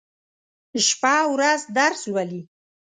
شپه 0.87 1.13
او 1.23 1.29
ورځ 1.35 1.61
درس 1.77 2.01
لولي. 2.11 2.41